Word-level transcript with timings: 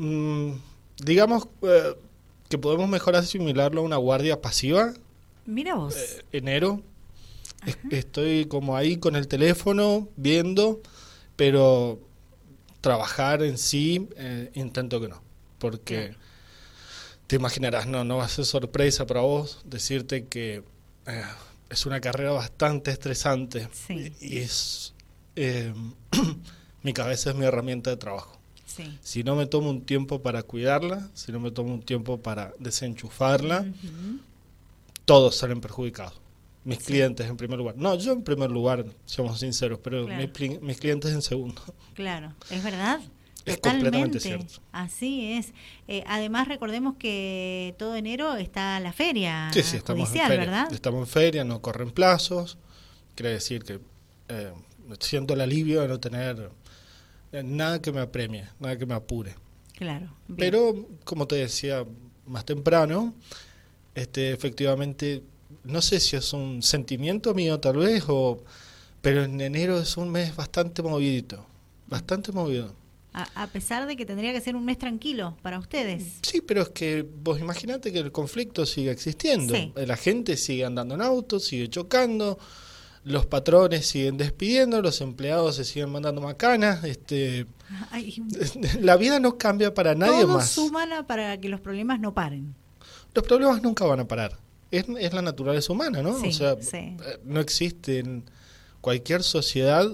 mm, 0.00 0.52
digamos 1.04 1.48
eh, 1.62 1.94
que 2.48 2.58
podemos 2.58 2.88
mejor 2.88 3.16
asimilarlo 3.16 3.80
a 3.80 3.84
una 3.84 3.96
guardia 3.96 4.40
pasiva. 4.40 4.92
Mira 5.46 5.74
vos. 5.74 5.96
Eh, 5.96 6.22
enero. 6.32 6.82
Es- 7.66 7.78
estoy 7.90 8.46
como 8.46 8.76
ahí 8.76 8.96
con 8.96 9.16
el 9.16 9.28
teléfono, 9.28 10.08
viendo, 10.16 10.80
pero 11.36 12.00
trabajar 12.80 13.42
en 13.42 13.58
sí, 13.58 14.08
eh, 14.16 14.50
intento 14.54 15.00
que 15.00 15.08
no. 15.08 15.22
Porque 15.58 16.14
te 17.26 17.36
imaginarás, 17.36 17.86
no, 17.86 18.02
no 18.04 18.16
va 18.16 18.24
a 18.24 18.28
ser 18.28 18.46
sorpresa 18.46 19.06
para 19.06 19.20
vos 19.20 19.60
decirte 19.64 20.24
que 20.26 20.64
eh, 21.06 21.22
es 21.68 21.84
una 21.86 22.00
carrera 22.00 22.32
bastante 22.32 22.90
estresante. 22.90 23.68
Sí. 23.72 24.14
Y, 24.20 24.38
es. 24.38 24.94
mi 26.82 26.92
cabeza 26.92 27.30
es 27.30 27.36
mi 27.36 27.44
herramienta 27.44 27.90
de 27.90 27.96
trabajo. 27.98 28.39
Sí. 28.70 28.98
Si 29.02 29.24
no 29.24 29.34
me 29.34 29.46
tomo 29.46 29.68
un 29.68 29.82
tiempo 29.82 30.22
para 30.22 30.44
cuidarla, 30.44 31.08
si 31.12 31.32
no 31.32 31.40
me 31.40 31.50
tomo 31.50 31.74
un 31.74 31.82
tiempo 31.82 32.20
para 32.22 32.54
desenchufarla, 32.60 33.66
todos 35.04 35.36
salen 35.36 35.60
perjudicados. 35.60 36.20
Mis 36.62 36.78
Sí. 36.78 36.84
clientes 36.84 37.26
en 37.28 37.36
primer 37.36 37.58
lugar. 37.58 37.74
No, 37.76 37.94
yo 37.96 38.12
en 38.12 38.22
primer 38.22 38.50
lugar, 38.50 38.84
somos 39.06 39.40
sinceros, 39.40 39.80
pero 39.82 40.04
Claro. 40.06 40.28
mis, 40.38 40.60
mis 40.60 40.78
clientes 40.78 41.10
en 41.12 41.22
segundo. 41.22 41.60
Claro, 41.94 42.34
es 42.50 42.62
verdad. 42.62 43.00
Es 43.46 43.56
Totalmente. 43.56 43.90
completamente 43.98 44.20
cierto. 44.20 44.62
Así 44.70 45.32
es. 45.32 45.52
Eh, 45.88 46.04
además, 46.06 46.46
recordemos 46.46 46.94
que 46.98 47.74
todo 47.78 47.96
enero 47.96 48.36
está 48.36 48.78
la 48.80 48.92
feria 48.92 49.50
Sí, 49.54 49.62
sí, 49.62 49.78
estamos 49.78 50.08
judicial, 50.10 50.30
en 50.30 50.38
feria. 50.38 50.50
¿verdad? 50.52 50.72
Estamos 50.74 51.00
en 51.00 51.06
feria, 51.06 51.44
no 51.44 51.62
corren 51.62 51.90
plazos. 51.90 52.58
Quiere 53.14 53.30
decir 53.32 53.64
que 53.64 53.80
eh, 54.28 54.52
siento 55.00 55.32
el 55.34 55.40
alivio 55.40 55.80
de 55.80 55.88
no 55.88 55.98
tener 55.98 56.50
nada 57.32 57.80
que 57.80 57.92
me 57.92 58.00
apremie, 58.00 58.44
nada 58.58 58.76
que 58.76 58.86
me 58.86 58.94
apure. 58.94 59.34
Claro. 59.76 60.10
bien. 60.28 60.36
Pero, 60.36 60.88
como 61.04 61.26
te 61.26 61.36
decía 61.36 61.84
más 62.26 62.44
temprano, 62.44 63.14
este, 63.94 64.32
efectivamente, 64.32 65.22
no 65.64 65.80
sé 65.82 66.00
si 66.00 66.16
es 66.16 66.32
un 66.32 66.62
sentimiento 66.62 67.34
mío 67.34 67.58
tal 67.60 67.78
vez, 67.78 68.04
o, 68.08 68.42
pero 69.00 69.24
en 69.24 69.40
enero 69.40 69.78
es 69.80 69.96
un 69.96 70.10
mes 70.10 70.34
bastante 70.36 70.82
movidito, 70.82 71.46
bastante 71.86 72.30
movido. 72.32 72.74
a, 73.12 73.28
a 73.42 73.46
pesar 73.48 73.86
de 73.86 73.96
que 73.96 74.06
tendría 74.06 74.32
que 74.32 74.40
ser 74.40 74.54
un 74.54 74.64
mes 74.64 74.78
tranquilo 74.78 75.36
para 75.42 75.58
ustedes. 75.58 76.18
Sí, 76.22 76.40
pero 76.40 76.62
es 76.62 76.68
que 76.68 77.02
vos 77.02 77.40
imaginate 77.40 77.90
que 77.92 77.98
el 77.98 78.12
conflicto 78.12 78.64
sigue 78.66 78.90
existiendo. 78.92 79.54
Sí. 79.54 79.72
La 79.74 79.96
gente 79.96 80.36
sigue 80.36 80.64
andando 80.64 80.94
en 80.94 81.00
auto, 81.02 81.40
sigue 81.40 81.68
chocando, 81.68 82.38
los 83.04 83.24
patrones 83.26 83.86
siguen 83.86 84.16
despidiendo, 84.18 84.82
los 84.82 85.00
empleados 85.00 85.56
se 85.56 85.64
siguen 85.64 85.90
mandando 85.90 86.20
macanas. 86.20 86.84
Este, 86.84 87.46
Ay, 87.90 88.22
la 88.80 88.96
vida 88.96 89.18
no 89.20 89.38
cambia 89.38 89.72
para 89.72 89.94
nadie 89.94 90.22
todo 90.22 90.34
más. 90.34 90.50
suman 90.50 90.92
a- 90.92 91.06
para 91.06 91.38
que 91.40 91.48
los 91.48 91.60
problemas 91.60 91.98
no 92.00 92.12
paren. 92.14 92.54
Los 93.14 93.24
problemas 93.24 93.62
nunca 93.62 93.84
van 93.84 94.00
a 94.00 94.08
parar. 94.08 94.38
Es, 94.70 94.84
es 94.98 95.12
la 95.12 95.22
naturaleza 95.22 95.72
humana, 95.72 96.02
¿no? 96.02 96.18
Sí, 96.20 96.28
o 96.28 96.32
sea, 96.32 96.56
sí. 96.60 96.76
eh, 96.76 96.96
no 97.24 97.40
existe 97.40 97.98
en 98.00 98.24
cualquier 98.80 99.22
sociedad 99.22 99.88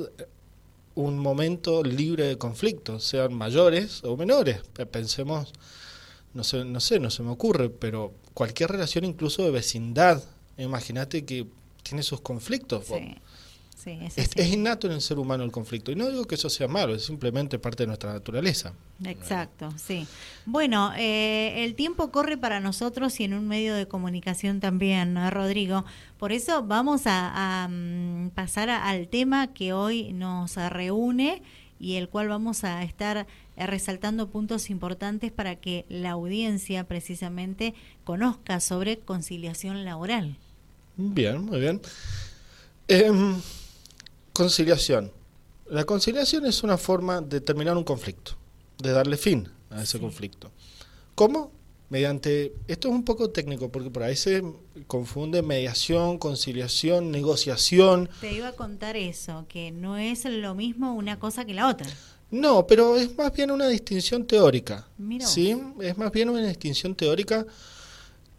un 0.94 1.18
momento 1.18 1.82
libre 1.82 2.24
de 2.24 2.38
conflictos, 2.38 3.04
sean 3.04 3.32
mayores 3.34 4.02
o 4.04 4.16
menores. 4.16 4.60
Pe- 4.72 4.86
Pensemos, 4.86 5.52
no 6.34 6.42
sé, 6.44 6.64
no 6.64 6.80
sé, 6.80 6.98
no 7.00 7.10
se 7.10 7.22
me 7.22 7.30
ocurre, 7.30 7.70
pero 7.70 8.12
cualquier 8.34 8.70
relación 8.70 9.04
incluso 9.04 9.42
de 9.44 9.50
vecindad, 9.50 10.22
imagínate 10.58 11.24
que 11.24 11.46
tiene 11.88 12.02
sus 12.02 12.20
conflictos. 12.20 12.86
Sí, 12.86 13.14
sí, 13.76 13.98
es 14.02 14.18
Es, 14.18 14.30
así. 14.30 14.40
es 14.40 14.52
innato 14.52 14.86
en 14.86 14.94
el 14.94 15.00
ser 15.00 15.18
humano 15.18 15.44
el 15.44 15.52
conflicto. 15.52 15.92
Y 15.92 15.96
no 15.96 16.08
digo 16.10 16.24
que 16.24 16.34
eso 16.34 16.48
sea 16.50 16.66
malo, 16.68 16.94
es 16.94 17.04
simplemente 17.04 17.58
parte 17.58 17.82
de 17.84 17.86
nuestra 17.88 18.12
naturaleza. 18.12 18.72
Exacto, 19.04 19.72
sí. 19.76 20.06
Bueno, 20.46 20.92
eh, 20.96 21.64
el 21.64 21.74
tiempo 21.74 22.10
corre 22.10 22.36
para 22.38 22.60
nosotros 22.60 23.20
y 23.20 23.24
en 23.24 23.34
un 23.34 23.46
medio 23.46 23.74
de 23.74 23.86
comunicación 23.86 24.60
también, 24.60 25.12
¿no, 25.14 25.30
Rodrigo? 25.30 25.84
Por 26.18 26.32
eso 26.32 26.62
vamos 26.64 27.06
a, 27.06 27.64
a, 27.64 27.68
mm, 27.68 28.30
pasar 28.30 28.70
a- 28.70 28.88
al 28.88 29.08
tema 29.08 29.52
que 29.52 29.72
hoy 29.72 30.12
nos 30.12 30.56
reúne 30.56 31.42
y 31.78 31.96
el 31.96 32.08
cual 32.08 32.28
vamos 32.28 32.64
a 32.64 32.82
estar 32.82 33.26
eh, 33.58 33.66
resaltando 33.66 34.28
puntos 34.30 34.70
importantes 34.70 35.30
para 35.30 35.56
que 35.56 35.84
la 35.90 36.12
audiencia 36.12 36.84
precisamente 36.84 37.74
conozca 38.04 38.60
sobre 38.60 38.98
conciliación 38.98 39.84
laboral. 39.84 40.36
Bien, 40.96 41.44
muy 41.44 41.60
bien. 41.60 41.80
Em, 42.88 43.40
conciliación. 44.32 45.12
La 45.68 45.84
conciliación 45.84 46.46
es 46.46 46.62
una 46.62 46.78
forma 46.78 47.20
de 47.20 47.40
terminar 47.40 47.76
un 47.76 47.84
conflicto, 47.84 48.32
de 48.78 48.92
darle 48.92 49.16
fin 49.16 49.48
a 49.70 49.82
ese 49.82 49.98
Sí. 49.98 49.98
conflicto. 49.98 50.50
¿Cómo? 51.14 51.50
Mediante, 51.88 52.52
esto 52.66 52.88
es 52.88 52.94
un 52.94 53.04
poco 53.04 53.30
técnico 53.30 53.70
porque 53.70 53.90
por 53.90 54.02
ahí 54.02 54.16
se 54.16 54.42
confunde 54.88 55.40
mediación, 55.42 56.18
conciliación, 56.18 57.10
negociación. 57.12 58.08
Te 58.20 58.32
iba 58.32 58.48
a 58.48 58.52
contar 58.52 58.96
eso, 58.96 59.46
que 59.48 59.70
no 59.70 59.96
es 59.96 60.24
lo 60.24 60.54
mismo 60.54 60.94
una 60.94 61.18
cosa 61.18 61.44
que 61.44 61.54
la 61.54 61.68
otra. 61.68 61.86
No, 62.30 62.66
pero 62.66 62.96
es 62.96 63.16
más 63.16 63.32
bien 63.32 63.52
una 63.52 63.68
distinción 63.68 64.26
teórica. 64.26 64.88
Mira. 64.98 65.26
Sí, 65.26 65.56
es 65.80 65.96
más 65.96 66.10
bien 66.10 66.28
una 66.28 66.44
distinción 66.46 66.94
teórica 66.96 67.46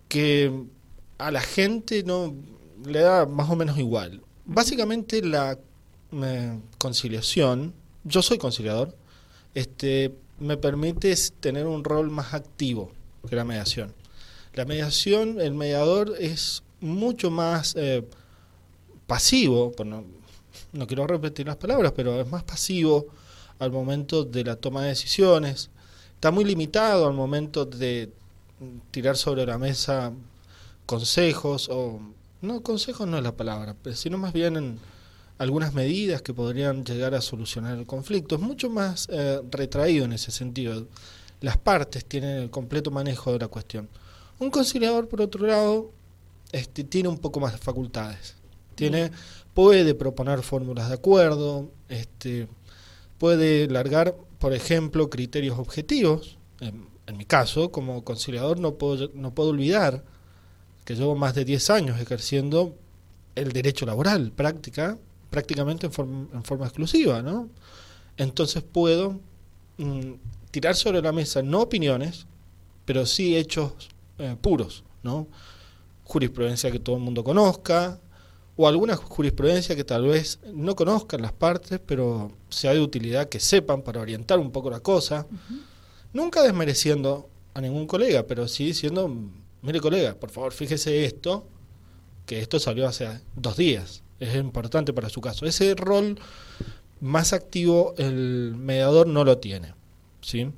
que 0.10 0.52
a 1.18 1.32
la 1.32 1.42
gente 1.42 2.04
no 2.04 2.34
le 2.86 3.00
da 3.00 3.26
más 3.26 3.50
o 3.50 3.56
menos 3.56 3.78
igual. 3.78 4.22
Básicamente 4.46 5.22
la 5.22 5.58
conciliación, 6.78 7.74
yo 8.04 8.22
soy 8.22 8.38
conciliador, 8.38 8.96
este 9.54 10.16
me 10.40 10.58
permite 10.58 11.14
tener 11.40 11.66
un 11.66 11.84
rol 11.84 12.10
más 12.10 12.34
activo 12.34 12.92
que 13.28 13.36
la 13.36 13.44
mediación. 13.44 13.94
La 14.54 14.66
mediación, 14.66 15.42
el 15.42 15.54
mediador 15.54 16.14
es 16.20 16.64
mucho 16.80 17.32
más 17.32 17.76
eh, 17.76 18.08
pasivo, 19.08 19.74
no, 19.84 20.04
no 20.74 20.88
quiero 20.88 21.08
repetir 21.08 21.48
las 21.48 21.58
palabras, 21.58 21.92
pero 21.96 22.20
es 22.22 22.30
más 22.30 22.44
pasivo 22.44 23.08
al 23.60 23.72
momento 23.72 24.24
de 24.24 24.44
la 24.44 24.56
toma 24.56 24.84
de 24.84 24.90
decisiones, 24.90 25.70
está 26.14 26.32
muy 26.32 26.46
limitado 26.46 27.08
al 27.08 27.14
momento 27.14 27.66
de 27.66 28.12
tirar 28.92 29.18
sobre 29.18 29.46
la 29.46 29.58
mesa 29.58 30.14
consejos 30.88 31.70
o 31.70 32.00
no 32.42 32.64
consejos 32.64 33.08
no 33.08 33.18
es 33.18 33.24
la 33.24 33.36
palabra, 33.36 33.76
sino 33.94 34.18
más 34.18 34.34
bien 34.34 34.56
en 34.56 34.80
algunas 35.38 35.74
medidas 35.74 36.22
que 36.24 36.34
podrían 36.34 36.84
llegar 36.84 37.14
a 37.14 37.22
solucionar 37.22 37.78
el 37.78 37.86
conflicto. 37.86 38.36
Es 38.36 38.42
mucho 38.42 38.70
más 38.70 39.08
eh, 39.12 39.42
retraído 39.52 40.06
en 40.06 40.14
ese 40.14 40.32
sentido. 40.32 40.88
Las 41.42 41.58
partes 41.58 42.06
tienen 42.06 42.38
el 42.38 42.50
completo 42.50 42.90
manejo 42.90 43.34
de 43.34 43.40
la 43.40 43.48
cuestión. 43.48 43.90
Un 44.40 44.50
conciliador, 44.50 45.08
por 45.08 45.22
otro 45.22 45.46
lado, 45.46 45.92
este, 46.52 46.84
tiene 46.84 47.10
un 47.10 47.20
poco 47.20 47.40
más 47.40 47.52
de 47.52 47.60
facultades. 47.60 48.36
Tiene, 48.74 49.12
puede 49.54 49.94
proponer 49.94 50.42
fórmulas 50.42 50.88
de 50.88 50.96
acuerdo, 50.96 51.72
este, 51.90 52.48
puede 53.18 53.68
largar, 53.68 54.16
por 54.40 54.54
ejemplo, 54.54 55.10
criterios 55.10 55.60
objetivos. 55.60 56.38
En, 56.60 56.88
en 57.08 57.18
mi 57.18 57.26
caso, 57.26 57.72
como 57.72 58.04
conciliador, 58.04 58.60
no 58.60 58.76
puedo, 58.76 59.10
no 59.14 59.34
puedo 59.34 59.50
olvidar 59.50 60.04
que 60.88 60.96
llevo 60.96 61.18
más 61.18 61.36
de 61.36 61.44
10 61.44 61.70
años 61.72 62.00
ejerciendo 62.00 62.74
el 63.36 63.52
derecho 63.52 63.86
laboral, 63.86 64.32
práctica, 64.32 64.98
prácticamente 65.30 65.88
en, 65.88 65.92
forma 65.92 66.30
en 66.34 66.46
forma 66.46 66.66
exclusiva, 66.66 67.22
¿no? 67.22 67.50
Entonces 68.16 68.64
puedo 68.64 69.20
mm, 69.80 70.14
tirar 70.50 70.78
sobre 70.78 71.02
la 71.02 71.12
mesa 71.12 71.42
no 71.42 71.60
opiniones, 71.60 72.26
pero 72.86 73.06
sí 73.06 73.36
hechos 73.36 73.74
eh, 74.18 74.38
puros, 74.40 74.86
¿no? 75.04 75.28
Jurisprudencia 76.06 76.72
que 76.72 76.80
todo 76.80 76.96
el 76.96 77.02
mundo 77.02 77.22
conozca, 77.22 78.00
o 78.56 78.66
alguna 78.66 78.96
jurisprudencia 78.96 79.76
que 79.76 79.84
tal 79.84 80.06
vez 80.06 80.40
no 80.54 80.78
conozcan 80.78 81.22
las 81.22 81.34
partes, 81.34 81.82
pero 81.86 82.32
sea 82.48 82.74
de 82.74 82.80
utilidad 82.80 83.28
que 83.28 83.42
sepan 83.42 83.82
para 83.82 84.00
orientar 84.00 84.40
un 84.40 84.52
poco 84.52 84.70
la 84.70 84.80
cosa. 84.80 85.28
Nunca 86.14 86.44
desmereciendo 86.44 87.28
a 87.54 87.60
ningún 87.60 87.88
colega, 87.88 88.24
pero 88.26 88.48
sí 88.48 88.68
diciendo, 88.68 89.14
mire 89.68 89.80
colega, 89.80 90.16
por 90.16 90.32
favor, 90.32 90.52
fíjese 90.52 91.06
esto, 91.06 91.48
que 92.26 92.40
esto 92.40 92.60
salió 92.60 92.88
hace 92.88 93.22
dos 93.36 93.58
días. 93.58 94.04
Es 94.20 94.36
importante 94.36 94.94
para 94.94 95.10
su 95.10 95.22
caso. 95.22 95.46
Ese 95.46 95.76
rol 95.76 96.20
más 97.00 97.34
activo 97.34 97.94
el 97.98 98.56
mediador 98.58 99.06
no 99.06 99.24
lo 99.24 99.38
tiene. 99.38 99.76
¿sí? 100.22 100.52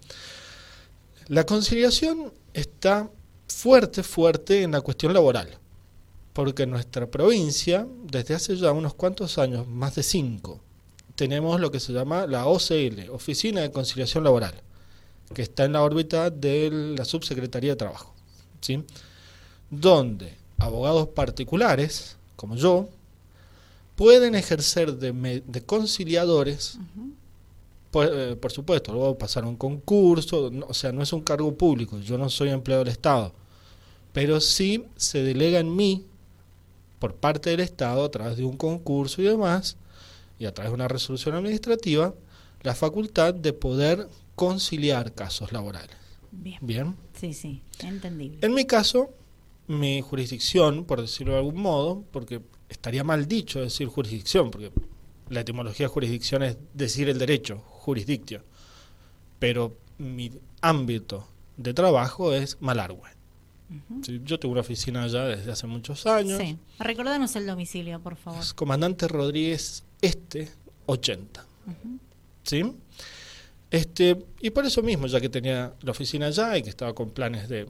La 1.27 1.45
conciliación 1.45 2.31
está 2.53 3.11
fuerte, 3.47 4.03
fuerte 4.03 4.63
en 4.63 4.71
la 4.71 4.81
cuestión 4.81 5.13
laboral 5.13 5.59
porque 6.39 6.63
en 6.63 6.69
nuestra 6.69 7.05
provincia, 7.05 7.85
desde 8.03 8.33
hace 8.33 8.55
ya 8.55 8.71
unos 8.71 8.93
cuantos 8.93 9.37
años, 9.37 9.67
más 9.67 9.95
de 9.95 10.03
cinco, 10.03 10.61
tenemos 11.15 11.59
lo 11.59 11.69
que 11.69 11.81
se 11.81 11.91
llama 11.91 12.27
la 12.27 12.47
OCL, 12.47 13.09
Oficina 13.11 13.59
de 13.59 13.71
Conciliación 13.71 14.23
Laboral, 14.23 14.53
que 15.33 15.41
está 15.41 15.65
en 15.65 15.73
la 15.73 15.83
órbita 15.83 16.29
de 16.29 16.93
la 16.97 17.03
Subsecretaría 17.03 17.71
de 17.71 17.75
Trabajo, 17.75 18.15
¿sí? 18.61 18.83
donde 19.69 20.33
abogados 20.57 21.09
particulares, 21.09 22.17
como 22.35 22.55
yo, 22.55 22.89
pueden 23.95 24.35
ejercer 24.35 24.93
de, 24.95 25.13
me- 25.13 25.41
de 25.41 25.61
conciliadores. 25.63 26.77
Por, 27.91 28.07
eh, 28.13 28.35
por 28.35 28.51
supuesto, 28.51 28.93
luego 28.93 29.17
pasar 29.17 29.45
un 29.45 29.55
concurso, 29.55 30.51
o 30.67 30.73
sea, 30.75 30.91
no 30.91 31.01
es 31.01 31.11
un 31.11 31.21
cargo 31.21 31.53
público, 31.55 31.97
yo 31.99 32.17
no 32.19 32.29
soy 32.29 32.49
empleado 32.49 32.83
del 32.83 32.91
Estado, 32.93 33.33
pero 34.13 34.39
sí 34.41 34.85
se 34.95 35.23
delega 35.23 35.59
en 35.59 35.75
mí, 35.75 36.05
por 36.99 37.15
parte 37.15 37.49
del 37.49 37.61
Estado, 37.61 38.03
a 38.05 38.11
través 38.11 38.37
de 38.37 38.45
un 38.45 38.57
concurso 38.57 39.21
y 39.21 39.25
demás, 39.25 39.75
y 40.37 40.45
a 40.45 40.53
través 40.53 40.69
de 40.71 40.75
una 40.75 40.87
resolución 40.87 41.33
administrativa, 41.35 42.13
la 42.61 42.75
facultad 42.75 43.33
de 43.33 43.53
poder 43.53 44.07
conciliar 44.35 45.13
casos 45.13 45.51
laborales. 45.51 45.95
Bien. 46.31 46.59
Bien. 46.61 46.95
Sí, 47.13 47.33
sí, 47.33 47.61
entendible. 47.79 48.39
En 48.41 48.53
mi 48.53 48.65
caso, 48.65 49.09
mi 49.67 50.01
jurisdicción, 50.01 50.85
por 50.85 51.01
decirlo 51.01 51.33
de 51.33 51.39
algún 51.39 51.61
modo, 51.61 52.03
porque 52.11 52.41
estaría 52.69 53.03
mal 53.03 53.27
dicho 53.27 53.61
decir 53.61 53.87
jurisdicción, 53.87 54.51
porque 54.51 54.71
la 55.29 55.41
etimología 55.41 55.85
de 55.87 55.93
jurisdicción 55.93 56.43
es 56.43 56.57
decir 56.73 57.09
el 57.09 57.19
derecho, 57.19 57.59
jurisdictio, 57.59 58.43
pero 59.37 59.77
mi 59.97 60.31
ámbito 60.61 61.27
de 61.57 61.73
trabajo 61.73 62.33
es 62.33 62.57
Malargüe. 62.61 63.09
Sí, 64.01 64.19
Yo 64.23 64.39
tengo 64.39 64.53
una 64.53 64.61
oficina 64.61 65.03
allá 65.03 65.25
desde 65.25 65.51
hace 65.51 65.67
muchos 65.67 66.07
años. 66.07 66.41
Sí. 66.41 66.57
Recordanos 66.79 67.35
el 67.35 67.45
domicilio, 67.45 67.99
por 67.99 68.15
favor. 68.15 68.41
Es 68.41 68.53
Comandante 68.53 69.07
Rodríguez 69.07 69.83
Este 70.01 70.49
80. 70.87 71.45
¿Sí? 72.43 72.63
Este, 73.71 74.17
y 74.41 74.49
por 74.49 74.65
eso 74.65 74.81
mismo, 74.81 75.07
ya 75.07 75.21
que 75.21 75.29
tenía 75.29 75.73
la 75.81 75.91
oficina 75.91 76.27
allá 76.27 76.57
y 76.57 76.63
que 76.63 76.69
estaba 76.69 76.93
con 76.93 77.11
planes 77.11 77.47
de 77.49 77.67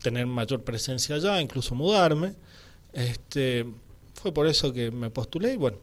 tener 0.00 0.26
mayor 0.26 0.62
presencia 0.62 1.16
allá, 1.16 1.40
incluso 1.40 1.74
mudarme, 1.74 2.34
este, 2.92 3.66
fue 4.14 4.32
por 4.32 4.46
eso 4.46 4.72
que 4.72 4.90
me 4.90 5.10
postulé 5.10 5.54
y 5.54 5.56
bueno, 5.56 5.78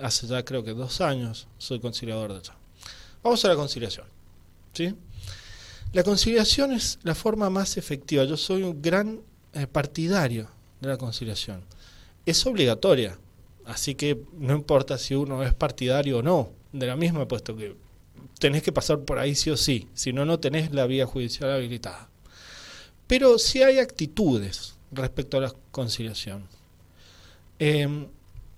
hace 0.00 0.26
ya 0.26 0.44
creo 0.44 0.64
que 0.64 0.72
dos 0.72 1.00
años 1.00 1.46
soy 1.58 1.80
conciliador 1.80 2.32
de 2.32 2.38
allá. 2.38 2.56
Vamos 3.22 3.44
a 3.44 3.48
la 3.48 3.56
conciliación. 3.56 4.06
¿sí? 4.72 4.94
La 5.92 6.02
conciliación 6.02 6.72
es 6.72 6.98
la 7.02 7.14
forma 7.14 7.50
más 7.50 7.76
efectiva. 7.76 8.24
Yo 8.24 8.36
soy 8.36 8.62
un 8.62 8.80
gran 8.80 9.20
eh, 9.52 9.66
partidario 9.66 10.48
de 10.80 10.88
la 10.88 10.96
conciliación. 10.96 11.62
Es 12.26 12.44
obligatoria, 12.46 13.18
así 13.66 13.94
que 13.94 14.18
no 14.38 14.54
importa 14.54 14.98
si 14.98 15.14
uno 15.14 15.42
es 15.42 15.54
partidario 15.54 16.18
o 16.18 16.22
no, 16.22 16.50
de 16.72 16.86
la 16.86 16.96
misma, 16.96 17.28
puesto 17.28 17.54
que 17.56 17.76
tenés 18.38 18.62
que 18.62 18.72
pasar 18.72 19.00
por 19.00 19.18
ahí 19.18 19.34
sí 19.34 19.50
o 19.50 19.56
sí, 19.56 19.88
si 19.94 20.12
no, 20.12 20.24
no 20.24 20.40
tenés 20.40 20.72
la 20.72 20.86
vía 20.86 21.06
judicial 21.06 21.50
habilitada. 21.50 22.08
Pero 23.06 23.38
sí 23.38 23.62
hay 23.62 23.78
actitudes 23.78 24.74
respecto 24.92 25.38
a 25.38 25.42
la 25.42 25.54
conciliación. 25.70 26.46
Eh, 27.58 28.06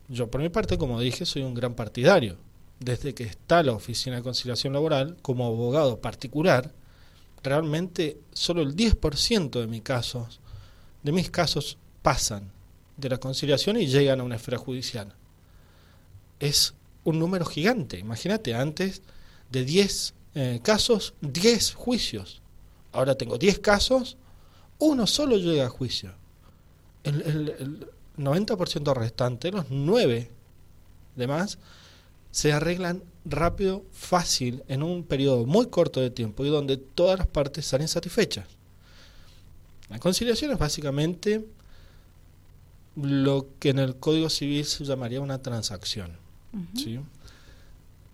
yo 0.09 0.31
por 0.31 0.41
mi 0.41 0.49
parte, 0.49 0.79
como 0.79 1.01
dije, 1.01 1.27
soy 1.27 1.43
un 1.43 1.55
gran 1.55 1.75
partidario. 1.75 2.37
Desde 2.79 3.15
que 3.15 3.25
está 3.25 3.63
la 3.63 3.73
Oficina 3.73 4.17
de 4.17 4.23
Conciliación 4.23 4.75
Laboral, 4.75 5.17
como 5.23 5.47
abogado 5.47 6.01
particular, 6.01 6.73
realmente 7.43 8.19
solo 8.33 8.63
el 8.63 8.77
10% 8.77 9.61
de 9.61 9.67
mis 9.67 9.83
casos, 9.83 10.41
de 11.03 11.13
mis 11.13 11.31
casos 11.31 11.79
pasan 12.03 12.51
de 12.97 13.09
la 13.09 13.19
conciliación 13.19 13.77
y 13.79 13.87
llegan 13.87 14.21
a 14.21 14.25
una 14.25 14.37
esfera 14.37 14.59
judicial. 14.59 15.15
Es 16.39 16.75
un 17.05 17.19
número 17.19 17.47
gigante. 17.47 17.99
Imagínate, 17.99 18.55
antes 18.55 19.03
de 19.51 19.65
10 19.65 20.15
eh, 20.35 20.61
casos, 20.63 21.15
10 21.21 21.75
juicios. 21.75 22.43
Ahora 22.93 23.15
tengo 23.15 23.39
10 23.39 23.59
casos, 23.61 24.17
uno 24.79 25.07
solo 25.07 25.37
llega 25.37 25.67
a 25.67 25.71
juicio. 25.71 26.13
El, 27.05 27.23
el, 27.23 27.49
el 27.59 27.89
90% 28.19 28.95
restante, 28.95 29.53
los 29.53 29.67
9 29.71 30.31
demás, 31.17 31.59
se 32.31 32.53
arreglan 32.53 33.03
rápido, 33.25 33.85
fácil, 33.93 34.63
en 34.69 34.83
un 34.83 35.05
periodo 35.05 35.47
muy 35.47 35.67
corto 35.67 36.01
de 36.01 36.11
tiempo 36.11 36.45
y 36.45 36.49
donde 36.49 36.77
todas 36.77 37.19
las 37.19 37.27
partes 37.27 37.67
salen 37.67 37.89
satisfechas. 37.89 38.47
La 39.89 39.99
conciliación 39.99 40.53
es 40.53 40.59
básicamente 40.59 41.47
lo 42.97 43.47
que 43.59 43.71
en 43.71 43.79
el 43.79 43.97
Código 43.97 44.31
Civil 44.31 44.65
se 44.65 44.85
llamaría 44.85 45.21
una 45.21 45.41
transacción. 45.43 46.13
¿sí? 46.75 46.99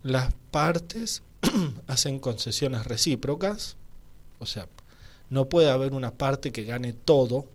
Las 0.02 0.32
partes 0.50 1.22
hacen 1.86 2.18
concesiones 2.18 2.84
recíprocas, 2.84 3.76
o 4.38 4.46
sea, 4.46 4.66
no 5.30 5.48
puede 5.48 5.70
haber 5.70 5.94
una 5.94 6.12
parte 6.12 6.52
que 6.52 6.64
gane 6.64 6.92
todo, 6.92 7.46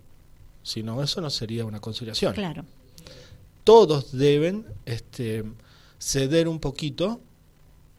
sino 0.63 1.01
eso 1.03 1.21
no 1.21 1.29
sería 1.29 1.65
una 1.65 1.79
conciliación. 1.79 2.33
Claro. 2.33 2.65
Todos 3.63 4.17
deben 4.17 4.65
este, 4.85 5.43
ceder 5.99 6.47
un 6.47 6.59
poquito, 6.59 7.19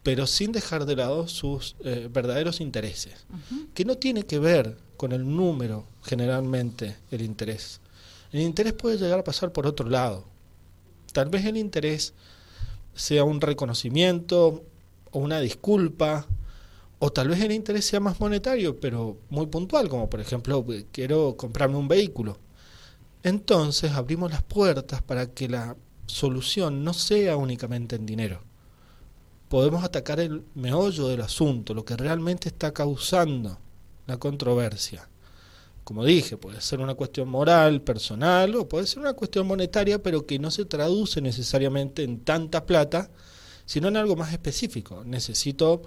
pero 0.02 0.26
sin 0.26 0.52
dejar 0.52 0.86
de 0.86 0.96
lado 0.96 1.28
sus 1.28 1.76
eh, 1.84 2.08
verdaderos 2.10 2.60
intereses, 2.60 3.26
que 3.74 3.84
no 3.84 3.96
tiene 3.98 4.24
que 4.24 4.38
ver 4.38 4.76
con 4.96 5.12
el 5.12 5.26
número 5.26 5.84
generalmente 6.02 6.96
el 7.10 7.22
interés. 7.22 7.80
El 8.32 8.40
interés 8.40 8.72
puede 8.72 8.98
llegar 8.98 9.20
a 9.20 9.24
pasar 9.24 9.52
por 9.52 9.66
otro 9.66 9.88
lado. 9.88 10.24
Tal 11.12 11.28
vez 11.30 11.44
el 11.44 11.56
interés 11.56 12.14
sea 12.98 13.22
un 13.22 13.40
reconocimiento 13.40 14.64
o 15.12 15.18
una 15.20 15.40
disculpa, 15.40 16.26
o 16.98 17.10
tal 17.10 17.28
vez 17.28 17.40
el 17.40 17.52
interés 17.52 17.86
sea 17.86 18.00
más 18.00 18.18
monetario, 18.18 18.80
pero 18.80 19.18
muy 19.30 19.46
puntual, 19.46 19.88
como 19.88 20.10
por 20.10 20.20
ejemplo, 20.20 20.66
quiero 20.90 21.36
comprarme 21.36 21.76
un 21.76 21.86
vehículo. 21.86 22.38
Entonces 23.22 23.92
abrimos 23.92 24.32
las 24.32 24.42
puertas 24.42 25.00
para 25.00 25.28
que 25.28 25.48
la 25.48 25.76
solución 26.06 26.82
no 26.82 26.92
sea 26.92 27.36
únicamente 27.36 27.94
en 27.94 28.04
dinero. 28.04 28.40
Podemos 29.48 29.84
atacar 29.84 30.18
el 30.18 30.44
meollo 30.54 31.06
del 31.06 31.20
asunto, 31.20 31.74
lo 31.74 31.84
que 31.84 31.96
realmente 31.96 32.48
está 32.48 32.72
causando 32.72 33.58
la 34.06 34.16
controversia. 34.16 35.08
Como 35.88 36.04
dije, 36.04 36.36
puede 36.36 36.60
ser 36.60 36.80
una 36.80 36.92
cuestión 36.92 37.30
moral, 37.30 37.80
personal, 37.80 38.54
o 38.56 38.68
puede 38.68 38.86
ser 38.86 38.98
una 38.98 39.14
cuestión 39.14 39.46
monetaria, 39.46 40.02
pero 40.02 40.26
que 40.26 40.38
no 40.38 40.50
se 40.50 40.66
traduce 40.66 41.22
necesariamente 41.22 42.02
en 42.02 42.20
tanta 42.20 42.66
plata, 42.66 43.08
sino 43.64 43.88
en 43.88 43.96
algo 43.96 44.14
más 44.14 44.30
específico. 44.30 45.02
Necesito 45.06 45.80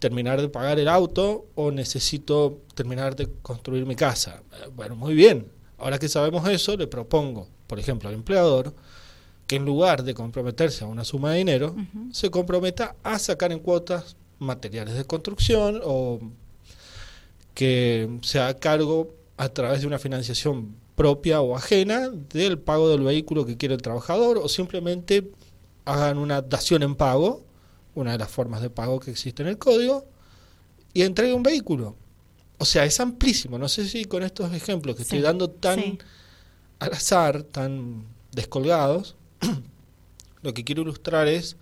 terminar 0.00 0.40
de 0.40 0.48
pagar 0.48 0.80
el 0.80 0.88
auto 0.88 1.46
o 1.54 1.70
necesito 1.70 2.58
terminar 2.74 3.14
de 3.14 3.30
construir 3.40 3.86
mi 3.86 3.94
casa. 3.94 4.42
Bueno, 4.74 4.96
muy 4.96 5.14
bien. 5.14 5.46
Ahora 5.78 6.00
que 6.00 6.08
sabemos 6.08 6.48
eso, 6.48 6.76
le 6.76 6.88
propongo, 6.88 7.46
por 7.68 7.78
ejemplo, 7.78 8.08
al 8.08 8.16
empleador, 8.16 8.74
que 9.46 9.54
en 9.54 9.64
lugar 9.64 10.02
de 10.02 10.12
comprometerse 10.12 10.82
a 10.82 10.88
una 10.88 11.04
suma 11.04 11.30
de 11.30 11.38
dinero, 11.38 11.76
se 12.10 12.32
comprometa 12.32 12.96
a 13.04 13.16
sacar 13.20 13.52
en 13.52 13.60
cuotas 13.60 14.16
materiales 14.40 14.96
de 14.96 15.04
construcción 15.04 15.80
o 15.84 16.18
que 17.54 18.18
se 18.22 18.40
haga 18.40 18.54
cargo 18.58 19.19
a 19.40 19.48
través 19.48 19.80
de 19.80 19.86
una 19.86 19.98
financiación 19.98 20.76
propia 20.94 21.40
o 21.40 21.56
ajena 21.56 22.10
del 22.10 22.58
pago 22.58 22.90
del 22.90 23.00
vehículo 23.00 23.46
que 23.46 23.56
quiere 23.56 23.74
el 23.74 23.80
trabajador 23.80 24.36
o 24.36 24.50
simplemente 24.50 25.30
hagan 25.86 26.18
una 26.18 26.42
dación 26.42 26.82
en 26.82 26.94
pago, 26.94 27.42
una 27.94 28.12
de 28.12 28.18
las 28.18 28.28
formas 28.28 28.60
de 28.60 28.68
pago 28.68 29.00
que 29.00 29.10
existe 29.10 29.42
en 29.42 29.48
el 29.48 29.56
código, 29.56 30.04
y 30.92 31.04
entregue 31.04 31.32
un 31.32 31.42
vehículo. 31.42 31.96
O 32.58 32.66
sea, 32.66 32.84
es 32.84 33.00
amplísimo. 33.00 33.56
No 33.56 33.70
sé 33.70 33.88
si 33.88 34.04
con 34.04 34.22
estos 34.24 34.52
ejemplos 34.52 34.94
que 34.94 35.04
estoy 35.04 35.22
dando 35.22 35.48
tan 35.48 35.80
sí. 35.80 35.98
al 36.78 36.92
azar, 36.92 37.42
tan 37.42 38.04
descolgados, 38.32 39.16
lo 40.42 40.52
que 40.52 40.64
quiero 40.64 40.82
ilustrar 40.82 41.28
es 41.28 41.56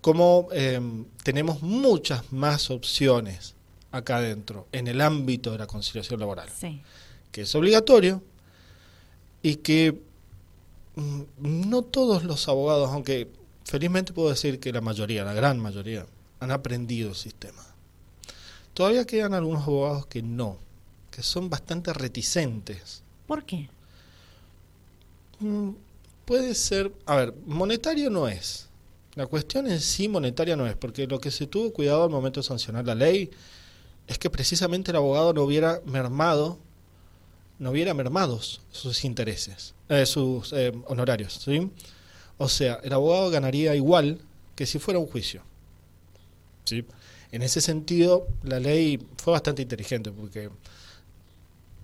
cómo 0.00 0.48
eh, 0.52 0.80
tenemos 1.22 1.60
muchas 1.60 2.32
más 2.32 2.70
opciones 2.70 3.57
acá 3.90 4.16
adentro, 4.18 4.66
en 4.72 4.86
el 4.88 5.00
ámbito 5.00 5.52
de 5.52 5.58
la 5.58 5.66
conciliación 5.66 6.20
laboral, 6.20 6.48
Sí. 6.58 6.82
que 7.32 7.42
es 7.42 7.54
obligatorio 7.54 8.22
y 9.42 9.56
que 9.56 10.00
mm, 10.96 11.22
no 11.68 11.82
todos 11.82 12.24
los 12.24 12.48
abogados, 12.48 12.90
aunque 12.90 13.28
felizmente 13.64 14.12
puedo 14.12 14.28
decir 14.30 14.60
que 14.60 14.72
la 14.72 14.80
mayoría, 14.80 15.24
la 15.24 15.32
gran 15.34 15.58
mayoría, 15.58 16.06
han 16.40 16.50
aprendido 16.50 17.10
el 17.10 17.14
sistema. 17.16 17.62
Todavía 18.74 19.04
quedan 19.04 19.34
algunos 19.34 19.62
abogados 19.62 20.06
que 20.06 20.22
no, 20.22 20.58
que 21.10 21.22
son 21.22 21.48
bastante 21.50 21.92
reticentes. 21.92 23.02
¿Por 23.26 23.44
qué? 23.44 23.68
Mm, 25.40 25.70
Puede 26.24 26.54
ser, 26.54 26.92
a 27.06 27.16
ver, 27.16 27.34
monetario 27.46 28.10
no 28.10 28.28
es. 28.28 28.68
La 29.14 29.26
cuestión 29.26 29.66
en 29.66 29.80
sí 29.80 30.08
monetaria 30.10 30.56
no 30.56 30.66
es, 30.66 30.76
porque 30.76 31.06
lo 31.06 31.18
que 31.18 31.30
se 31.30 31.46
tuvo 31.46 31.72
cuidado 31.72 32.04
al 32.04 32.10
momento 32.10 32.40
de 32.40 32.46
sancionar 32.46 32.84
la 32.84 32.94
ley 32.94 33.30
es 34.08 34.18
que 34.18 34.30
precisamente 34.30 34.90
el 34.90 34.96
abogado 34.96 35.32
no 35.32 35.42
hubiera 35.42 35.80
mermado, 35.86 36.58
no 37.58 37.70
hubiera 37.70 37.94
mermados 37.94 38.62
sus 38.72 39.04
intereses, 39.04 39.74
eh, 39.88 40.06
sus 40.06 40.52
eh, 40.52 40.72
honorarios, 40.86 41.40
¿sí? 41.44 41.70
O 42.38 42.48
sea, 42.48 42.80
el 42.82 42.92
abogado 42.92 43.30
ganaría 43.30 43.74
igual 43.74 44.20
que 44.56 44.66
si 44.66 44.78
fuera 44.78 44.98
un 44.98 45.06
juicio. 45.06 45.42
¿sí? 46.64 46.84
En 47.30 47.42
ese 47.42 47.60
sentido, 47.60 48.28
la 48.42 48.60
ley 48.60 48.98
fue 49.16 49.32
bastante 49.32 49.62
inteligente, 49.62 50.10
porque 50.10 50.50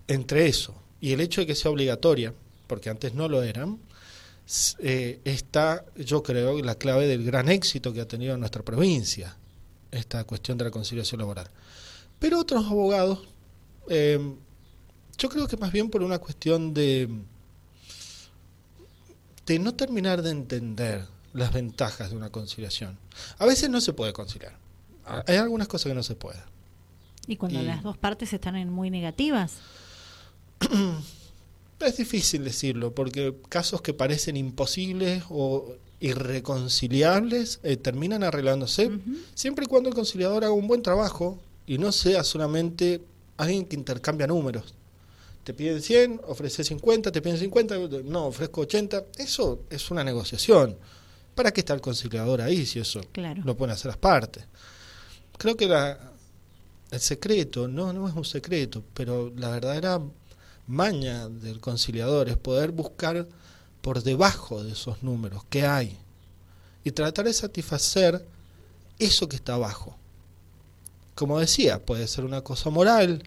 entre 0.07 0.47
eso 0.47 0.75
y 1.01 1.13
el 1.13 1.21
hecho 1.21 1.43
de 1.43 1.47
que 1.47 1.55
sea 1.55 1.71
obligatoria, 1.71 2.33
porque 2.67 2.89
antes 2.89 3.13
no 3.13 3.29
lo 3.29 3.43
eran, 3.43 3.79
eh, 4.79 5.21
está, 5.25 5.85
yo 5.97 6.23
creo, 6.23 6.63
la 6.63 6.77
clave 6.77 7.07
del 7.07 7.25
gran 7.25 7.51
éxito 7.51 7.93
que 7.93 8.01
ha 8.01 8.09
tenido 8.09 8.37
nuestra 8.39 8.63
provincia 8.63 9.37
esta 9.91 10.25
cuestión 10.25 10.57
de 10.57 10.65
la 10.65 10.71
conciliación 10.71 11.21
laboral. 11.21 11.51
Pero 12.19 12.39
otros 12.41 12.65
abogados, 12.67 13.21
eh, 13.89 14.19
yo 15.19 15.29
creo 15.29 15.47
que 15.47 15.57
más 15.57 15.73
bien 15.73 15.91
por 15.91 16.03
una 16.03 16.19
cuestión 16.19 16.75
de, 16.75 17.09
de 19.47 19.59
no 19.59 19.75
terminar 19.75 20.23
de 20.23 20.31
entender 20.31 21.07
las 21.33 21.53
ventajas 21.53 22.11
de 22.11 22.17
una 22.17 22.31
conciliación. 22.31 22.99
A 23.39 23.47
veces 23.47 23.69
no 23.69 23.81
se 23.81 23.93
puede 23.93 24.13
conciliar. 24.13 24.57
Hay 25.27 25.37
algunas 25.37 25.69
cosas 25.69 25.91
que 25.91 25.95
no 25.95 26.03
se 26.03 26.15
puede. 26.15 26.39
¿Y 27.27 27.37
cuando 27.37 27.61
las 27.63 27.83
dos 27.83 27.99
partes 27.99 28.33
están 28.33 28.57
en 28.57 28.71
muy 28.71 28.91
negativas? 28.91 29.55
es 31.81 31.97
difícil 31.97 32.45
decirlo, 32.45 32.95
porque 32.95 33.35
casos 33.49 33.83
que 33.83 33.95
parecen 33.95 34.37
imposibles 34.37 35.25
o 35.29 35.75
irreconciliables 36.01 37.61
eh, 37.63 37.77
terminan 37.77 38.25
arreglándose, 38.25 38.91
siempre 39.35 39.65
y 39.65 39.69
cuando 39.69 39.89
el 39.89 39.95
conciliador 39.95 40.45
haga 40.45 40.53
un 40.53 40.67
buen 40.67 40.83
trabajo 40.83 41.39
y 41.67 41.79
no 41.79 41.93
sea 41.93 42.25
solamente 42.25 43.03
alguien 43.37 43.67
que 43.67 43.77
intercambia 43.77 44.27
números. 44.27 44.75
Te 45.45 45.53
piden 45.53 45.83
100, 45.83 46.23
ofrece 46.27 46.65
50, 46.65 47.13
te 47.13 47.21
piden 47.21 47.39
50, 47.39 47.77
no, 48.05 48.27
ofrezco 48.27 48.63
80. 48.63 49.05
Eso 49.19 49.61
es 49.69 49.91
una 49.91 50.03
negociación. 50.03 50.77
¿Para 51.35 51.53
qué 51.53 51.61
está 51.61 51.75
el 51.75 51.81
conciliador 51.81 52.41
ahí 52.41 52.65
si 52.65 52.79
eso 52.79 53.01
lo 53.45 53.57
pueden 53.57 53.75
hacer 53.75 53.89
las 53.89 53.99
partes? 53.99 54.45
Creo 55.37 55.57
que 55.57 55.67
la, 55.67 56.13
el 56.91 57.01
secreto, 57.01 57.69
no, 57.69 57.93
no 57.93 58.09
es 58.09 58.15
un 58.15 58.25
secreto, 58.25 58.83
pero 58.95 59.33
la 59.37 59.51
verdadera 59.51 60.01
maña 60.67 61.29
del 61.29 61.61
conciliador 61.61 62.29
es 62.29 62.37
poder 62.37 62.71
buscar 62.71 63.27
por 63.83 64.03
debajo 64.03 64.63
de 64.65 64.73
esos 64.73 65.03
números 65.03 65.45
que 65.51 65.67
hay 65.67 65.99
y 66.85 66.93
tratar 66.93 67.27
de 67.27 67.35
satisfacer 67.35 68.25
eso 68.99 69.29
que 69.29 69.37
está 69.37 69.55
abajo. 69.55 69.99
Como 71.15 71.39
decía, 71.39 71.85
puede 71.85 72.07
ser 72.09 72.25
una 72.25 72.43
cosa 72.43 72.71
moral, 72.71 73.23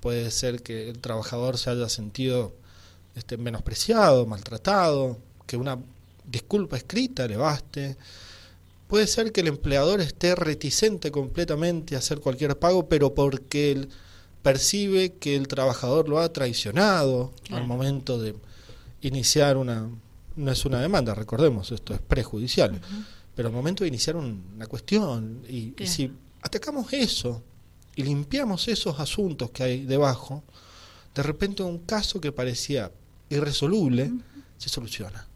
puede 0.00 0.30
ser 0.30 0.62
que 0.62 0.90
el 0.90 0.98
trabajador 0.98 1.56
se 1.56 1.70
haya 1.70 1.88
sentido 1.88 2.52
este, 3.14 3.36
menospreciado, 3.36 4.26
maltratado, 4.26 5.18
que 5.46 5.56
una 5.56 5.78
disculpa 6.24 6.76
escrita 6.76 7.26
le 7.26 7.36
baste. 7.36 7.96
Puede 8.88 9.06
ser 9.06 9.32
que 9.32 9.40
el 9.40 9.48
empleador 9.48 10.00
esté 10.00 10.34
reticente 10.34 11.10
completamente 11.10 11.94
a 11.94 11.98
hacer 11.98 12.20
cualquier 12.20 12.58
pago, 12.58 12.88
pero 12.88 13.14
porque 13.14 13.72
él 13.72 13.88
percibe 14.42 15.14
que 15.14 15.36
el 15.36 15.48
trabajador 15.48 16.08
lo 16.08 16.20
ha 16.20 16.32
traicionado 16.32 17.32
al 17.50 17.66
momento 17.66 18.20
de 18.20 18.34
iniciar 19.00 19.56
una, 19.56 19.88
no 20.36 20.52
es 20.52 20.64
una 20.66 20.80
demanda, 20.80 21.14
recordemos, 21.14 21.72
esto 21.72 21.94
es 21.94 22.00
prejudicial, 22.00 22.78
pero 23.34 23.48
al 23.48 23.54
momento 23.54 23.84
de 23.84 23.88
iniciar 23.88 24.16
una 24.16 24.66
cuestión, 24.66 25.42
y, 25.48 25.72
si 25.86 26.12
atacamos 26.44 26.92
eso 26.92 27.42
y 27.96 28.02
limpiamos 28.02 28.68
esos 28.68 29.00
asuntos 29.00 29.50
que 29.50 29.62
hay 29.62 29.84
debajo, 29.84 30.44
de 31.14 31.22
repente 31.22 31.62
un 31.62 31.78
caso 31.78 32.20
que 32.20 32.32
parecía 32.32 32.92
irresoluble 33.30 34.12
se 34.58 34.68
soluciona. 34.68 35.26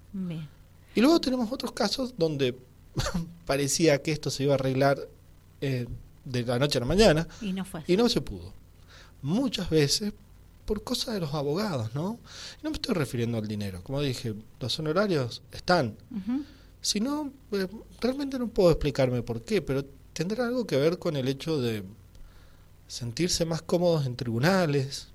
Y 0.95 1.01
luego 1.01 1.21
tenemos 1.21 1.51
otros 1.51 1.73
casos 1.73 2.15
donde 2.17 2.57
parecía 3.47 4.03
que 4.03 4.13
esto 4.13 4.31
se 4.31 4.45
iba 4.45 4.53
a 4.53 4.57
arreglar 4.57 4.99
eh, 5.61 5.87
de 6.25 6.43
la 6.43 6.59
noche 6.59 6.79
a 6.79 6.81
la 6.81 6.87
mañana 6.87 7.27
y 7.41 7.53
no, 7.53 7.65
fue 7.65 7.83
y 7.87 7.97
no 7.97 8.09
se 8.09 8.21
pudo 8.21 8.53
muchas 9.23 9.71
veces 9.71 10.13
por 10.67 10.85
cosas 10.85 11.15
de 11.15 11.21
los 11.21 11.33
abogados, 11.33 11.95
¿no? 11.95 12.19
no 12.63 12.71
me 12.71 12.75
estoy 12.75 12.95
refiriendo 12.95 13.39
al 13.39 13.49
dinero, 13.49 13.83
como 13.83 14.03
dije, 14.03 14.35
los 14.61 14.79
honorarios 14.79 15.41
están. 15.51 15.97
Si 16.83 17.01
no, 17.01 17.33
eh, 17.53 17.67
realmente 18.01 18.39
no 18.39 18.49
puedo 18.49 18.71
explicarme 18.71 19.23
por 19.23 19.43
qué, 19.43 19.63
pero 19.63 19.83
tendrá 20.19 20.49
algo 20.49 20.67
que 20.67 20.77
ver 20.77 20.99
con 20.99 21.15
el 21.15 21.29
hecho 21.29 21.61
de 21.61 21.85
sentirse 22.89 23.45
más 23.45 23.63
cómodos 23.63 24.05
en 24.05 24.17
tribunales, 24.17 25.11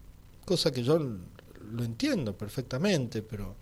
cosa 0.45 0.72
que 0.72 0.81
yo 0.81 0.98
lo 0.98 1.83
entiendo 1.83 2.38
perfectamente, 2.38 3.22
pero 3.22 3.53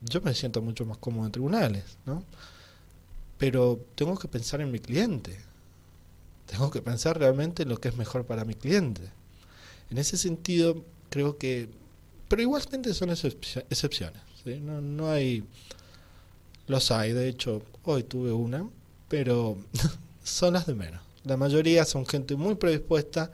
yo 0.00 0.22
me 0.22 0.32
siento 0.32 0.62
mucho 0.62 0.86
más 0.86 0.96
cómodo 0.96 1.26
en 1.26 1.32
tribunales, 1.32 1.98
¿no? 2.06 2.24
Pero 3.36 3.84
tengo 3.94 4.18
que 4.18 4.28
pensar 4.28 4.62
en 4.62 4.70
mi 4.70 4.78
cliente, 4.78 5.38
tengo 6.46 6.70
que 6.70 6.80
pensar 6.80 7.18
realmente 7.18 7.64
en 7.64 7.68
lo 7.68 7.78
que 7.78 7.88
es 7.88 7.96
mejor 7.98 8.24
para 8.24 8.46
mi 8.46 8.54
cliente. 8.54 9.02
En 9.90 9.98
ese 9.98 10.16
sentido, 10.16 10.82
creo 11.10 11.36
que... 11.36 11.68
Pero 12.28 12.40
igualmente 12.40 12.94
son 12.94 13.10
excepciones. 13.10 14.22
No, 14.62 14.80
no 14.80 15.10
hay... 15.10 15.44
Los 16.66 16.90
hay, 16.90 17.12
de 17.12 17.28
hecho, 17.28 17.62
hoy 17.84 18.04
tuve 18.04 18.32
una, 18.32 18.66
pero 19.10 19.58
son 20.22 20.54
las 20.54 20.66
de 20.66 20.74
menos. 20.74 21.02
La 21.24 21.36
mayoría 21.36 21.84
son 21.84 22.06
gente 22.06 22.36
muy 22.36 22.56
predispuesta 22.56 23.30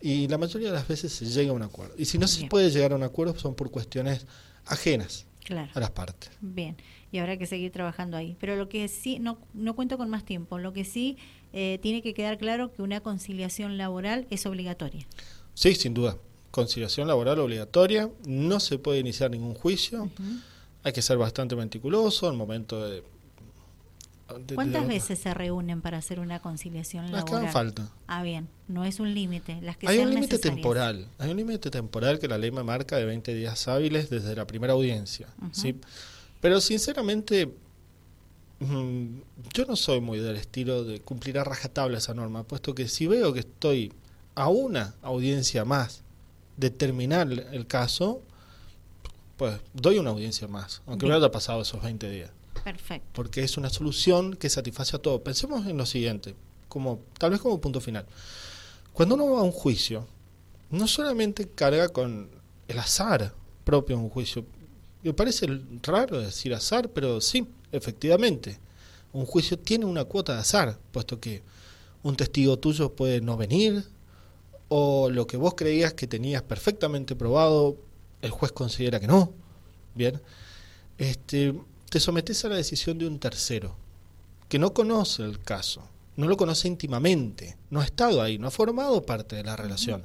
y 0.00 0.28
la 0.28 0.38
mayoría 0.38 0.68
de 0.68 0.74
las 0.74 0.88
veces 0.88 1.12
se 1.12 1.26
llega 1.26 1.50
a 1.50 1.54
un 1.54 1.62
acuerdo. 1.62 1.94
Y 1.96 2.04
si 2.04 2.18
no 2.18 2.26
se 2.26 2.46
puede 2.46 2.70
llegar 2.70 2.92
a 2.92 2.96
un 2.96 3.02
acuerdo 3.02 3.38
son 3.38 3.54
por 3.54 3.70
cuestiones 3.70 4.26
ajenas 4.66 5.26
a 5.74 5.80
las 5.80 5.90
partes. 5.90 6.30
Bien, 6.40 6.76
y 7.12 7.18
habrá 7.18 7.36
que 7.36 7.46
seguir 7.46 7.70
trabajando 7.70 8.16
ahí. 8.16 8.36
Pero 8.40 8.56
lo 8.56 8.68
que 8.68 8.88
sí, 8.88 9.18
no, 9.18 9.38
no 9.52 9.74
cuento 9.74 9.98
con 9.98 10.10
más 10.10 10.24
tiempo, 10.24 10.58
lo 10.58 10.72
que 10.72 10.84
sí 10.84 11.16
eh, 11.52 11.78
tiene 11.82 12.02
que 12.02 12.14
quedar 12.14 12.38
claro 12.38 12.72
que 12.72 12.82
una 12.82 13.00
conciliación 13.00 13.78
laboral 13.78 14.26
es 14.30 14.46
obligatoria. 14.46 15.06
Sí, 15.54 15.74
sin 15.74 15.94
duda. 15.94 16.16
Conciliación 16.50 17.08
laboral 17.08 17.38
obligatoria, 17.40 18.10
no 18.26 18.60
se 18.60 18.78
puede 18.78 19.00
iniciar 19.00 19.30
ningún 19.30 19.54
juicio, 19.54 20.08
hay 20.84 20.92
que 20.92 21.02
ser 21.02 21.18
bastante 21.18 21.56
meticuloso 21.56 22.28
al 22.28 22.36
momento 22.36 22.88
de... 22.88 23.02
¿Cuántas 24.54 24.86
veces 24.86 25.18
se 25.18 25.34
reúnen 25.34 25.82
para 25.82 25.98
hacer 25.98 26.18
una 26.18 26.40
conciliación 26.40 27.10
laboral? 27.12 27.20
Las 27.20 27.30
que 27.30 27.36
hagan 27.36 27.52
falta. 27.52 27.92
Ah, 28.06 28.22
bien, 28.22 28.48
no 28.68 28.84
es 28.84 28.98
un 28.98 29.12
límite. 29.12 29.60
hay 29.86 29.98
un 29.98 30.10
límite 30.10 30.38
temporal, 30.38 31.08
hay 31.18 31.30
un 31.30 31.36
límite 31.36 31.70
temporal 31.70 32.18
que 32.18 32.28
la 32.28 32.38
ley 32.38 32.50
me 32.50 32.62
marca 32.62 32.96
de 32.96 33.04
20 33.04 33.34
días 33.34 33.68
hábiles 33.68 34.08
desde 34.08 34.34
la 34.34 34.46
primera 34.46 34.72
audiencia. 34.72 35.28
¿sí? 35.52 35.78
Pero 36.40 36.60
sinceramente, 36.60 37.52
mm, 38.60 39.06
yo 39.52 39.66
no 39.66 39.76
soy 39.76 40.00
muy 40.00 40.18
del 40.20 40.36
estilo 40.36 40.84
de 40.84 41.00
cumplir 41.00 41.38
a 41.38 41.44
rajatabla 41.44 41.98
esa 41.98 42.14
norma, 42.14 42.44
puesto 42.44 42.74
que 42.74 42.88
si 42.88 43.06
veo 43.06 43.32
que 43.32 43.40
estoy 43.40 43.92
a 44.34 44.48
una 44.48 44.94
audiencia 45.02 45.64
más 45.64 46.02
de 46.56 46.70
terminar 46.70 47.30
el 47.30 47.66
caso, 47.66 48.22
pues 49.36 49.60
doy 49.74 49.98
una 49.98 50.10
audiencia 50.10 50.48
más, 50.48 50.82
aunque 50.86 51.06
me 51.06 51.14
haya 51.14 51.30
pasado 51.30 51.62
esos 51.62 51.82
20 51.82 52.10
días. 52.10 52.30
Porque 53.12 53.42
es 53.42 53.56
una 53.56 53.70
solución 53.70 54.34
que 54.36 54.48
satisface 54.48 54.96
a 54.96 54.98
todo. 54.98 55.22
Pensemos 55.22 55.66
en 55.66 55.76
lo 55.76 55.86
siguiente, 55.86 56.34
como 56.68 57.00
tal 57.18 57.30
vez 57.30 57.40
como 57.40 57.60
punto 57.60 57.80
final. 57.80 58.06
Cuando 58.92 59.14
uno 59.16 59.30
va 59.32 59.40
a 59.40 59.42
un 59.42 59.52
juicio, 59.52 60.06
no 60.70 60.86
solamente 60.86 61.48
carga 61.48 61.88
con 61.88 62.30
el 62.68 62.78
azar 62.78 63.34
propio 63.64 63.96
de 63.96 64.02
un 64.02 64.10
juicio. 64.10 64.44
Me 65.02 65.12
parece 65.12 65.46
raro 65.82 66.20
decir 66.20 66.54
azar, 66.54 66.88
pero 66.88 67.20
sí, 67.20 67.46
efectivamente. 67.72 68.58
Un 69.12 69.26
juicio 69.26 69.58
tiene 69.58 69.84
una 69.84 70.04
cuota 70.04 70.34
de 70.34 70.40
azar, 70.40 70.78
puesto 70.90 71.20
que 71.20 71.42
un 72.02 72.16
testigo 72.16 72.58
tuyo 72.58 72.92
puede 72.94 73.20
no 73.20 73.36
venir, 73.36 73.84
o 74.68 75.10
lo 75.10 75.26
que 75.26 75.36
vos 75.36 75.54
creías 75.54 75.94
que 75.94 76.06
tenías 76.06 76.42
perfectamente 76.42 77.14
probado, 77.14 77.76
el 78.22 78.30
juez 78.30 78.52
considera 78.52 78.98
que 78.98 79.06
no, 79.06 79.32
bien, 79.94 80.20
este, 80.98 81.54
te 81.94 82.00
sometes 82.00 82.44
a 82.44 82.48
la 82.48 82.56
decisión 82.56 82.98
de 82.98 83.06
un 83.06 83.20
tercero, 83.20 83.76
que 84.48 84.58
no 84.58 84.74
conoce 84.74 85.22
el 85.22 85.40
caso, 85.40 85.88
no 86.16 86.26
lo 86.26 86.36
conoce 86.36 86.66
íntimamente, 86.66 87.56
no 87.70 87.80
ha 87.80 87.84
estado 87.84 88.20
ahí, 88.20 88.36
no 88.36 88.48
ha 88.48 88.50
formado 88.50 89.06
parte 89.06 89.36
de 89.36 89.44
la 89.44 89.54
relación. 89.54 90.04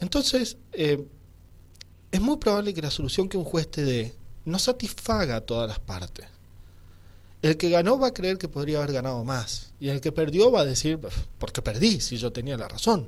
Entonces, 0.00 0.56
eh, 0.72 1.06
es 2.10 2.20
muy 2.20 2.38
probable 2.38 2.74
que 2.74 2.82
la 2.82 2.90
solución 2.90 3.28
que 3.28 3.36
un 3.36 3.44
juez 3.44 3.70
te 3.70 3.84
dé 3.84 4.12
no 4.44 4.58
satisfaga 4.58 5.36
a 5.36 5.40
todas 5.40 5.68
las 5.68 5.78
partes. 5.78 6.26
El 7.42 7.56
que 7.56 7.70
ganó 7.70 7.96
va 7.96 8.08
a 8.08 8.12
creer 8.12 8.36
que 8.36 8.48
podría 8.48 8.78
haber 8.78 8.94
ganado 8.94 9.22
más. 9.22 9.72
Y 9.78 9.90
el 9.90 10.00
que 10.00 10.10
perdió 10.10 10.50
va 10.50 10.62
a 10.62 10.64
decir, 10.64 10.98
porque 11.38 11.62
perdí, 11.62 12.00
si 12.00 12.16
yo 12.16 12.32
tenía 12.32 12.56
la 12.56 12.66
razón. 12.66 13.06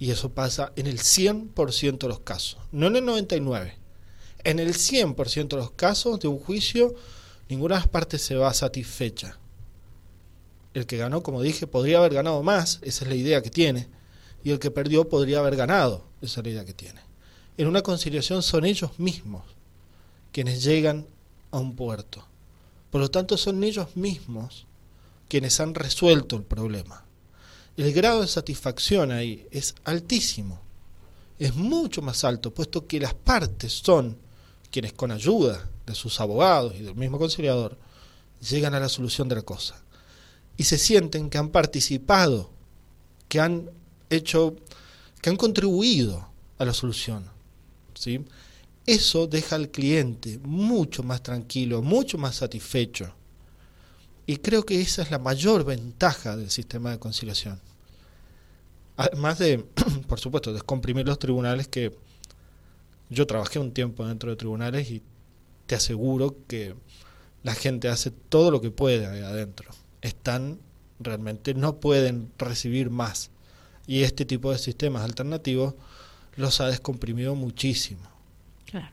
Y 0.00 0.10
eso 0.10 0.32
pasa 0.32 0.72
en 0.74 0.88
el 0.88 0.98
100% 0.98 1.98
de 1.98 2.08
los 2.08 2.18
casos, 2.18 2.58
no 2.72 2.88
en 2.88 2.96
el 2.96 3.04
99%. 3.04 3.83
En 4.44 4.58
el 4.58 4.74
100% 4.74 5.48
de 5.48 5.56
los 5.56 5.72
casos 5.72 6.20
de 6.20 6.28
un 6.28 6.38
juicio, 6.38 6.94
ninguna 7.48 7.76
de 7.76 7.80
las 7.80 7.88
partes 7.88 8.22
se 8.22 8.36
va 8.36 8.52
satisfecha. 8.54 9.38
El 10.74 10.86
que 10.86 10.96
ganó, 10.96 11.22
como 11.22 11.42
dije, 11.42 11.66
podría 11.66 11.98
haber 11.98 12.14
ganado 12.14 12.42
más, 12.42 12.78
esa 12.82 13.04
es 13.04 13.08
la 13.08 13.16
idea 13.16 13.42
que 13.42 13.50
tiene, 13.50 13.88
y 14.42 14.50
el 14.50 14.58
que 14.58 14.70
perdió 14.70 15.08
podría 15.08 15.38
haber 15.38 15.56
ganado, 15.56 16.04
esa 16.20 16.40
es 16.40 16.46
la 16.46 16.52
idea 16.52 16.64
que 16.64 16.74
tiene. 16.74 17.00
En 17.56 17.68
una 17.68 17.82
conciliación 17.82 18.42
son 18.42 18.64
ellos 18.64 18.98
mismos 18.98 19.42
quienes 20.32 20.62
llegan 20.62 21.06
a 21.50 21.58
un 21.58 21.76
puerto. 21.76 22.26
Por 22.90 23.00
lo 23.00 23.10
tanto, 23.10 23.36
son 23.36 23.62
ellos 23.64 23.96
mismos 23.96 24.66
quienes 25.28 25.58
han 25.60 25.74
resuelto 25.74 26.36
el 26.36 26.42
problema 26.42 27.04
el 27.76 27.92
grado 27.92 28.20
de 28.20 28.28
satisfacción 28.28 29.10
ahí 29.10 29.46
es 29.50 29.74
altísimo. 29.84 30.60
Es 31.38 31.54
mucho 31.54 32.02
más 32.02 32.24
alto, 32.24 32.54
puesto 32.54 32.86
que 32.86 33.00
las 33.00 33.14
partes 33.14 33.72
son 33.72 34.16
quienes 34.74 34.92
con 34.92 35.12
ayuda 35.12 35.70
de 35.86 35.94
sus 35.94 36.20
abogados 36.20 36.74
y 36.74 36.82
del 36.82 36.96
mismo 36.96 37.16
conciliador 37.16 37.78
llegan 38.40 38.74
a 38.74 38.80
la 38.80 38.88
solución 38.88 39.28
de 39.28 39.36
la 39.36 39.42
cosa. 39.42 39.80
y 40.56 40.64
se 40.64 40.78
sienten 40.78 41.30
que 41.30 41.38
han 41.38 41.50
participado, 41.50 42.50
que 43.28 43.38
han 43.38 43.70
hecho, 44.10 44.56
que 45.20 45.30
han 45.30 45.36
contribuido 45.36 46.28
a 46.58 46.64
la 46.64 46.74
solución. 46.74 47.30
¿sí? 47.94 48.24
Eso 48.84 49.28
deja 49.28 49.54
al 49.54 49.70
cliente 49.70 50.40
mucho 50.42 51.04
más 51.04 51.22
tranquilo, 51.22 51.80
mucho 51.80 52.18
más 52.18 52.34
satisfecho. 52.34 53.14
Y 54.26 54.38
creo 54.38 54.64
que 54.64 54.80
esa 54.80 55.02
es 55.02 55.10
la 55.12 55.20
mayor 55.20 55.64
ventaja 55.64 56.36
del 56.36 56.50
sistema 56.50 56.90
de 56.90 56.98
conciliación. 56.98 57.60
Además 58.96 59.38
de, 59.38 59.58
por 60.08 60.18
supuesto, 60.18 60.52
descomprimir 60.52 61.06
los 61.06 61.20
tribunales, 61.20 61.68
que 61.68 61.96
yo 63.14 63.26
trabajé 63.26 63.58
un 63.58 63.72
tiempo 63.72 64.06
dentro 64.06 64.30
de 64.30 64.36
tribunales 64.36 64.90
y 64.90 65.02
te 65.66 65.74
aseguro 65.74 66.36
que 66.46 66.74
la 67.42 67.54
gente 67.54 67.88
hace 67.88 68.10
todo 68.10 68.50
lo 68.50 68.60
que 68.60 68.70
puede 68.70 69.06
ahí 69.06 69.20
adentro. 69.20 69.70
Están, 70.02 70.58
realmente 71.00 71.54
no 71.54 71.80
pueden 71.80 72.30
recibir 72.38 72.90
más. 72.90 73.30
Y 73.86 74.02
este 74.02 74.24
tipo 74.24 74.50
de 74.50 74.58
sistemas 74.58 75.02
alternativos 75.02 75.74
los 76.36 76.60
ha 76.60 76.68
descomprimido 76.68 77.34
muchísimo. 77.34 78.02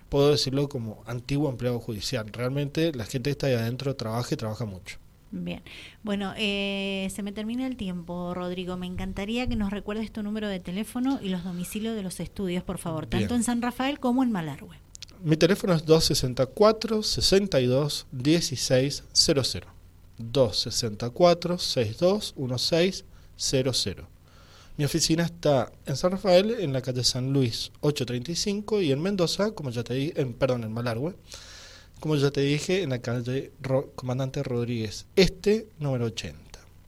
Puedo 0.09 0.29
decirlo 0.29 0.69
como 0.69 1.03
antiguo 1.07 1.49
empleado 1.49 1.79
judicial. 1.79 2.27
Realmente 2.31 2.91
la 2.93 3.05
gente 3.05 3.29
que 3.29 3.31
está 3.31 3.47
ahí 3.47 3.53
adentro 3.53 3.95
trabaja 3.95 4.33
y 4.33 4.37
trabaja 4.37 4.65
mucho. 4.65 5.00
Bien, 5.31 5.63
bueno, 6.03 6.33
eh, 6.37 7.09
se 7.15 7.23
me 7.23 7.31
termina 7.31 7.65
el 7.65 7.77
tiempo, 7.77 8.33
Rodrigo. 8.33 8.75
Me 8.75 8.85
encantaría 8.85 9.47
que 9.47 9.55
nos 9.55 9.71
recuerdes 9.71 10.11
tu 10.11 10.23
número 10.23 10.49
de 10.49 10.59
teléfono 10.59 11.19
y 11.21 11.29
los 11.29 11.43
domicilios 11.43 11.95
de 11.95 12.03
los 12.03 12.19
estudios, 12.19 12.63
por 12.63 12.77
favor, 12.77 13.07
tanto 13.07 13.35
en 13.35 13.43
San 13.43 13.61
Rafael 13.61 13.99
como 13.99 14.23
en 14.23 14.31
Malargüe. 14.31 14.77
Mi 15.23 15.37
teléfono 15.37 15.73
es 15.73 15.85
264 15.85 17.03
62 17.03 18.07
16 18.11 19.03
00. 19.13 19.67
264 20.17 21.57
62 21.57 22.33
16 22.37 23.05
00. 23.37 24.07
Mi 24.77 24.85
oficina 24.85 25.23
está 25.23 25.71
en 25.85 25.95
San 25.95 26.11
Rafael, 26.11 26.51
en 26.59 26.73
la 26.73 26.81
calle 26.81 27.03
San 27.03 27.33
Luis 27.33 27.71
835 27.81 28.81
y 28.81 28.91
en 28.91 29.01
Mendoza, 29.01 29.51
como 29.51 29.69
ya 29.69 29.83
te 29.83 29.93
dije, 29.93 30.21
en, 30.21 30.33
perdón, 30.33 30.63
en 30.63 30.71
Malargüe, 30.71 31.15
como 32.01 32.15
ya 32.15 32.31
te 32.31 32.41
dije, 32.41 32.81
en 32.81 32.89
la 32.89 32.99
calle 32.99 33.51
Comandante 33.95 34.43
Rodríguez 34.43 35.05
Este, 35.15 35.67
número 35.79 36.05
80. 36.05 36.50